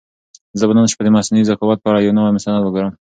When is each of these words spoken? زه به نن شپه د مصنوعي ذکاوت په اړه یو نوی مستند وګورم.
زه 0.59 0.63
به 0.67 0.73
نن 0.77 0.85
شپه 0.91 1.03
د 1.05 1.07
مصنوعي 1.17 1.47
ذکاوت 1.49 1.79
په 1.81 1.87
اړه 1.91 1.99
یو 1.99 2.15
نوی 2.17 2.33
مستند 2.35 2.61
وګورم. 2.65 2.93